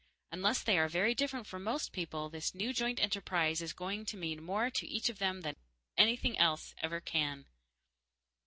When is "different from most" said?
1.13-1.91